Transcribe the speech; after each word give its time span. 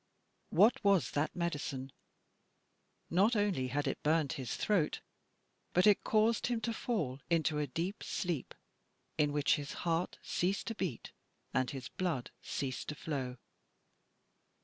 What 0.49 0.83
was 0.83 1.11
that 1.11 1.35
medicine? 1.35 1.91
Not 3.11 3.35
only 3.35 3.67
had 3.67 3.85
it 3.87 4.01
burned 4.01 4.33
his 4.33 4.55
throat, 4.55 4.99
but 5.73 5.85
it 5.85 6.03
caused 6.03 6.47
him 6.47 6.59
to 6.61 6.73
fall 6.73 7.19
into 7.29 7.59
a 7.59 7.67
deep 7.67 8.01
sleep, 8.01 8.55
in 9.19 9.31
which 9.31 9.57
his 9.57 9.73
heart 9.85 10.17
ceased 10.23 10.65
to 10.65 10.73
beat 10.73 11.11
and 11.53 11.69
his 11.69 11.87
blood 11.87 12.31
ceased 12.41 12.87
to 12.89 12.95
flow. 12.95 13.37